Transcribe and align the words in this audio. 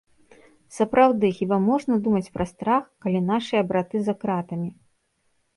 Сапраўды, 0.77 1.29
хіба 1.41 1.59
можна 1.67 1.99
думаць 2.09 2.31
пра 2.37 2.45
страх, 2.53 2.83
калі 3.07 3.21
нашыя 3.31 3.61
браты 3.73 3.97
за 4.09 4.13
кратамі. 4.25 4.69